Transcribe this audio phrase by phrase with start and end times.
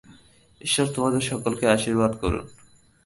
[0.61, 2.45] ঈশ্বর তোমাদের সকলকে আশীর্বাদ করুন।